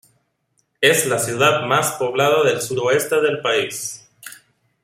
Es 0.81 1.05
la 1.05 1.19
ciudad 1.19 1.67
más 1.67 1.91
poblada 1.99 2.43
del 2.43 2.59
suroeste 2.59 3.21
del 3.21 3.39
país. 3.39 4.09